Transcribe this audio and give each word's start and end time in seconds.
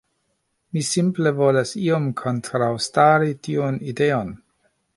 Mi 0.77 0.81
simple 0.87 1.33
volas 1.41 1.73
iom 1.81 2.07
kontraŭstari 2.21 3.37
tiun 3.49 3.79
ideon. 3.93 4.33